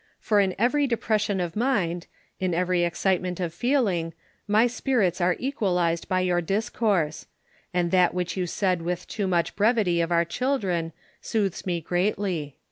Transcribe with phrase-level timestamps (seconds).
[0.19, 2.07] for in every depression of mind,
[2.39, 4.15] in every excitement of feeling,
[4.47, 7.27] my spirits are equalised by your discourse;
[7.71, 10.91] and that which you said with too much brevity of our children
[11.21, 12.57] soothes me greatly.